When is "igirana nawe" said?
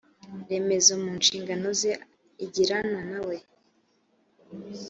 2.45-3.35